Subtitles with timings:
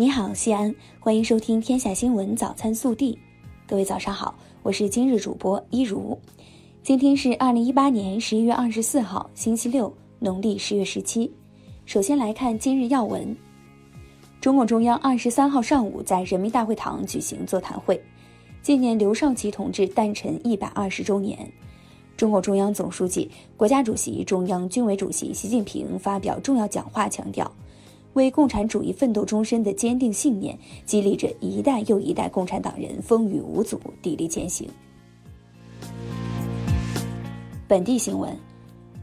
[0.00, 3.12] 你好，西安，欢迎收听《天下新闻早餐速递》。
[3.68, 6.18] 各位早上好，我是今日主播一如。
[6.82, 11.30] 今天是二零一八年十一月二十四号，星期六，农历十月十七。
[11.84, 13.36] 首先来看今日要闻。
[14.40, 18.02] 中共中央二十三号上午在人民大会堂举行座谈会，
[18.62, 21.46] 纪念刘少奇同志诞辰一百二十周年。
[22.16, 27.52] 中共中央总书记、国家主席、中央军委主席习近平发表重要讲话，强调。
[28.14, 34.68] 为共产主义奋斗终身的坚定信念，激励着一代又一代共产党人风雨无阻、砥砺前行。
[37.68, 38.36] 本地新闻：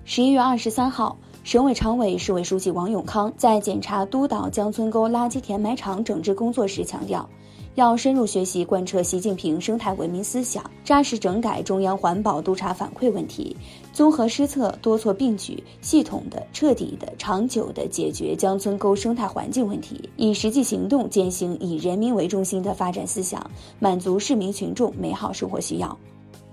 [0.04, 7.30] 十一月二十三号，省委常委、市委书记王永康在检查督导江村沟垃圾填埋场整治工作时强调。
[7.78, 13.56] 要深入学习贯彻习近平生态文明思想，扎实整改中央环保督查反馈问题，
[13.94, 25.96] 综合施策，多措并举，系统的、彻底的、长久的解决江村沟生态环境问题，以实际行动践行以人民为中心的发展思想，满足市民群众美好生活需要。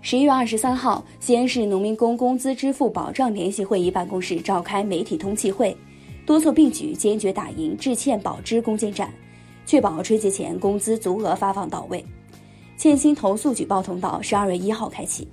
[0.02, 5.74] 十一月二十三号，西安市农民工工资支付保障联席会议办公室召开媒体通气会，
[6.26, 9.10] 多措并举，坚决打赢致歉保支攻坚战。
[9.66, 12.04] 确保春节前工资足额发放到位。
[12.76, 15.26] 欠薪投诉举报通道十二月一号开启。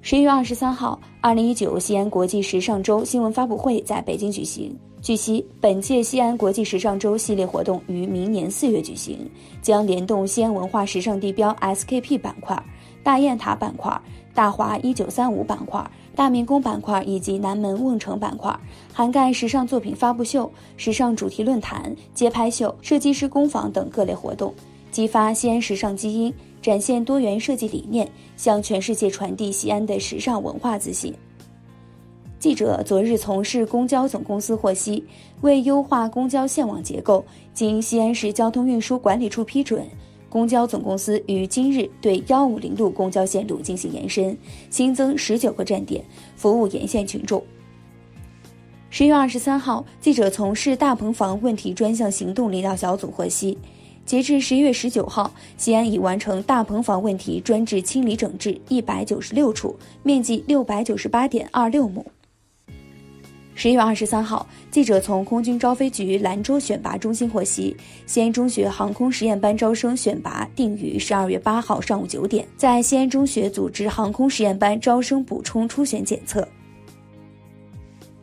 [0.00, 4.76] 十一月二十三号，二零一九西安国际时尚周新闻发布会在北京举行。
[5.00, 9.30] 据悉，本届西安国际时尚周系列活动于明年四月举行，
[9.62, 12.60] 将联动西安文化时尚地标 SKP 板块、
[13.02, 14.00] 大雁塔板块、
[14.38, 15.84] 大华一九三五板块。
[16.14, 18.56] 大明宫板块以及南门瓮城板块，
[18.92, 24.54] 涵盖时尚作品发布秀、时尚主题论坛、街拍秀、设计师工坊等各类活动，
[24.92, 31.12] 激发西安时尚基因，展现多元设计理念，向全世界传递西安的时尚文化自信。
[32.38, 35.04] 记者昨日从市公交总公司获悉，
[35.40, 39.84] 为优化公交线网结构，经西安市交通运输管理处批准。
[40.28, 44.36] 公交总公司于今日对幺五零路公交线路进行延伸，
[44.70, 46.04] 新增十九个站点，
[46.36, 47.42] 服务沿线群众。
[48.90, 53.56] 十月二十三号，记者从市大棚房问题专项行动领导小组获悉，
[54.04, 62.04] 截至十一月十九号，西安已完成大棚房问题专治清理整治一百九十六处，面积六百九十八点二六亩。
[63.60, 67.76] 十一月二十三号，记者从空军招飞局兰州选拔中心获悉，
[68.06, 76.46] 西安中学航空实验班招生选拔定于十二月八号上午九点，在西安中学组织航空实验班招生补充初选检测。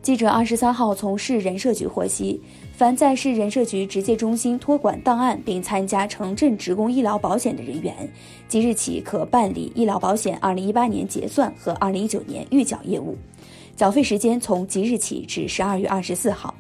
[0.01, 2.40] 记者二十三号从市人社局获悉，
[2.78, 7.94] 凡在市人社局直接中心托管档案并参加城镇职工医疗保险的人员，
[8.47, 13.18] 即日起可办理医疗保险二零一八年结算和二零一九年预缴业务。
[13.75, 16.53] 缴费时间从即日起至十二月二十四号。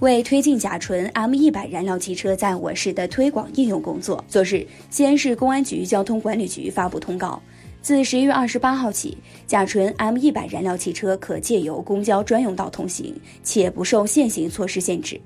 [0.00, 7.40] 为推进甲醇 M 一百燃料汽车在我市的推广应用工作，昨日西安市公安局交通管理局发布通告，
[7.80, 9.16] 自十一月二十八号起，
[9.46, 15.18] 甲醇 M 一百燃料汽车可借由公交专用道通行，且不受限行措施限制。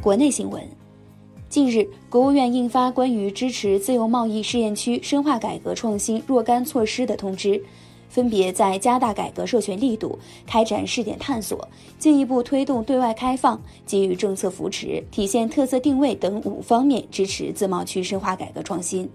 [0.00, 0.77] 国内新闻。
[1.48, 7.64] 近日，国务院印发关于支持自由贸易试验区深化改革创新若干措施的通知，
[8.10, 11.66] 分别在加大改革授权力度、开展试点探索、
[11.98, 19.08] 进一步推动对外开放、给予政策扶持、体现特色定位等五方面支持自贸区深化改革创新。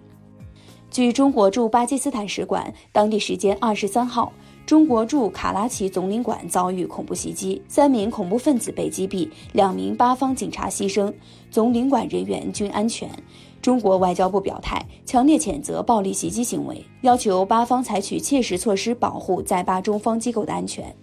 [0.90, 4.34] 据中国驻巴基斯坦使馆当地时间二十三号。
[4.66, 11.14] 中国驻卡拉奇总领馆遭遇恐怖袭击，三名恐怖分子被击毙，两名巴方警察牺牲，
[11.52, 13.10] 总领馆人员均安全。
[13.62, 20.94] 中国外交部表态，强烈谴责暴力袭击行为，要求巴方采取切实措施保护在巴中方机构的安全。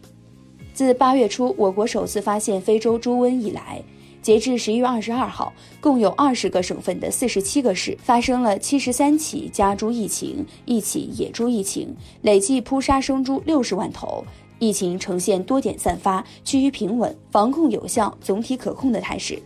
[0.73, 3.83] 自八月初我国首次发现非洲猪瘟以来，
[4.23, 14.25] 截至十一月二十二号，共有二十个省份的四十七个市发生了七十三起家猪疫情，一起野猪疫情，累计扑杀生猪六十万头。
[14.59, 19.41] 疫情呈现多点散发、趋于平稳、防控有效、总体可控的态势。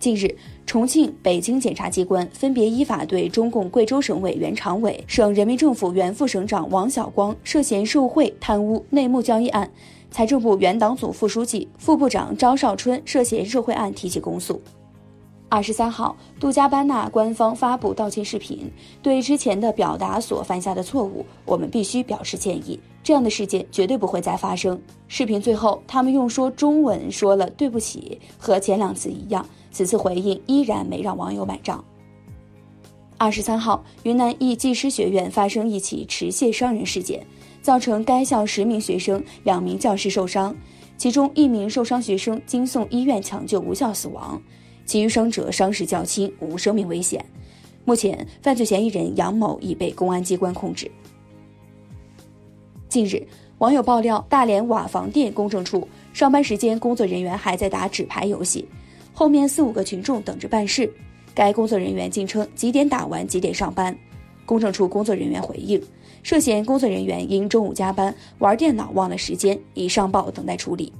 [0.00, 9.70] 近日，重庆、北京检察机关分别依法对中共贵州省委原常委、省人民政府原副省长王晓光涉嫌受贿、贪污、内幕交易案。
[10.10, 14.58] 财政部原党组副书记、副部长张少春涉嫌受贿案提起公诉。
[15.50, 22.80] 二十三号，杜嘉班纳官方发布道歉视频，对之前的表达所犯下的错误，我们必须表示歉意。
[23.02, 24.80] 这样的事件绝对不会再发生。
[25.08, 29.44] 视频最后，他们用说中文说了对不起，和前两次一样。
[29.70, 31.84] 此次回应依然没让网友买账。
[33.16, 37.26] 二十三号，云南一技师学院发生一起持械伤人事件。
[37.62, 40.56] 造成该校十名学生、两名教师受伤。
[40.96, 44.40] 其中一名受伤学生经送医院抢救无效死亡，
[44.86, 47.22] 其余伤者伤势较轻，无生命危险。
[47.84, 50.90] 目前，犯罪嫌疑人杨某已被公安机关控制。
[52.88, 53.26] 近日，
[53.58, 58.66] 网友爆料，大连瓦房店公证处上班时间，工作人员还在打纸牌游戏，
[59.20, 60.90] 后面四五个群众等着办事。
[61.34, 63.94] 该工作人员竟称几点打完几点上班。
[64.46, 65.78] 公证处工作人员回应，
[66.22, 70.90] 涉嫌工作人员因中午加班玩电脑忘了时间，已上报等待处理。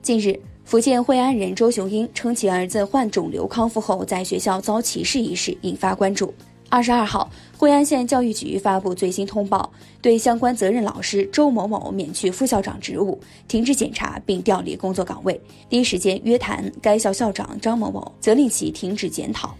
[0.00, 6.32] 近日，福建惠安人周雄英称其儿子患肿瘤康复后在学校遭歧视一事引发关注。
[6.70, 9.72] 二十二号，惠安县教育局发布最新通报，
[10.02, 13.18] 对相关责任老师周某某免去副校长职务，
[13.48, 15.40] 停止检查并调离工作岗位。
[15.70, 19.54] 第一时间约谈该校校长张某某，责令其停止检讨。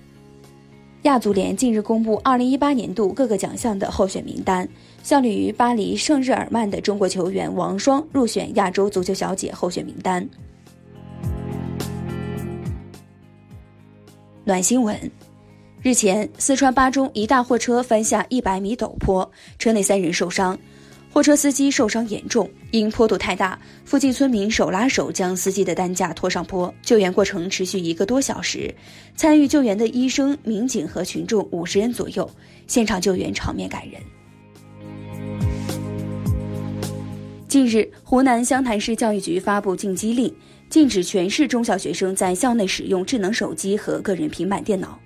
[1.03, 4.69] 亚足联近日公布二零一八年度各个奖项的候选名单，
[5.03, 10.29] 效力于巴黎圣日耳曼的中国球员王霜入选亚洲足球小姐候选名单。
[14.45, 15.28] 暖新闻。
[15.81, 19.31] 日前，四川巴中一大货车翻下一百米陡坡，
[19.61, 20.59] 车内三人受伤，
[21.13, 22.51] 货车司机受伤严重。
[22.73, 28.75] 因坡度太大，附近村民手拉手将司机的担架拖上坡，救援过程持续一个多小时。
[29.15, 32.29] 参与救援的医生、民警和群众五十人左右，
[32.67, 34.03] 现场救援场面感人。
[37.47, 40.35] 近日，湖南湘潭市教育局发布禁机令，
[40.69, 44.99] 禁止全市中小学生在校内使用智能手机和个人平板电脑。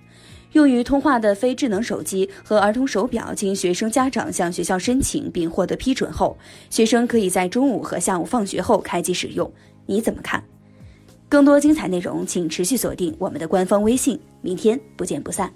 [0.52, 6.36] 用于通话的非智能手机和儿童手表，经学生家长向学校申请并获得批准后，
[6.68, 9.50] 学生可以在中午和下午放学后开机使用。
[9.86, 10.42] 你怎么看？
[11.28, 14.20] 更多精彩内容，请持续锁定我们的官方微信。
[14.42, 15.50] 明天不见不散。